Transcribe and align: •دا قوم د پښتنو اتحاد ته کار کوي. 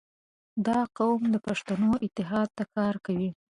•دا 0.67 0.79
قوم 0.97 1.21
د 1.33 1.35
پښتنو 1.47 1.91
اتحاد 2.05 2.49
ته 2.57 2.63
کار 2.75 2.95
کوي. 3.05 3.29